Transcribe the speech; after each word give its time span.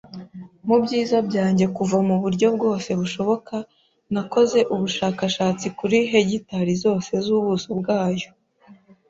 mubyiza 0.67 1.17
byanjye 1.27 1.65
kuva 1.75 1.97
muburyo 2.07 2.47
bwose 2.55 2.89
bushoboka; 2.99 3.55
Nakoze 4.13 4.59
ubushakashatsi 4.73 5.65
kuri 5.77 5.97
hegitari 6.11 6.73
zose 6.83 7.11
z'ubuso 7.25 7.69
bwayo; 7.79 8.31
I. 8.33 8.33